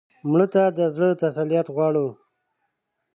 [0.29, 2.07] مړه ته د زړه تسلیت غواړو